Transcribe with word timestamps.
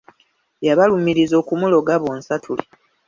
Yabalumiriza 0.67 1.33
okumuloga 1.41 1.93
bonsatule. 2.03 2.63